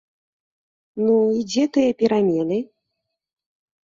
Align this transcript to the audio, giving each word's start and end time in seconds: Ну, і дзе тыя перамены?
Ну, 1.05 1.17
і 1.39 1.43
дзе 1.49 1.65
тыя 1.75 1.91
перамены? 1.99 2.57